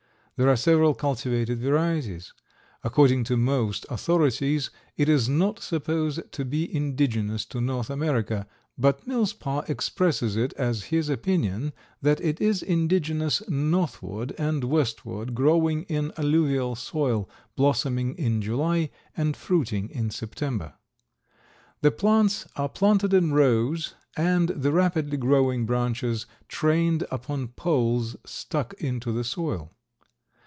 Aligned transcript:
There 0.37 0.49
are 0.49 0.55
several 0.55 0.95
cultivated 0.95 1.59
varieties. 1.59 2.33
According 2.83 3.25
to 3.25 3.37
most 3.37 3.85
authorities 3.91 4.71
it 4.97 5.07
is 5.07 5.29
not 5.29 5.59
supposed 5.59 6.31
to 6.31 6.43
be 6.43 6.75
indigenous 6.75 7.45
to 7.45 7.61
North 7.61 7.91
America, 7.91 8.47
but 8.75 9.05
Millspaugh 9.05 9.69
expresses 9.69 10.35
it 10.35 10.51
as 10.53 10.85
his 10.85 11.09
opinion 11.09 11.73
that 12.01 12.19
it 12.21 12.41
is 12.41 12.63
indigenous 12.63 13.47
northward 13.47 14.33
and 14.39 14.63
westward, 14.63 15.35
growing 15.35 15.83
in 15.83 16.11
alluvial 16.17 16.73
soil, 16.75 17.29
blossoming 17.55 18.15
in 18.15 18.41
July 18.41 18.89
and 19.15 19.37
fruiting 19.37 19.91
in 19.91 20.09
September. 20.09 20.73
The 21.81 21.91
plants 21.91 22.47
are 22.55 22.67
planted 22.67 23.13
in 23.13 23.31
rows 23.31 23.93
and 24.17 24.49
the 24.49 24.71
rapidly 24.71 25.17
growing 25.17 25.67
branches 25.67 26.25
trained 26.47 27.05
upon 27.11 27.49
poles 27.49 28.15
stuck 28.25 28.73
into 28.79 29.11
the 29.11 29.23
soil. 29.23 29.69